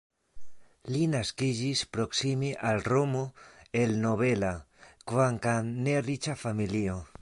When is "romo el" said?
2.93-3.95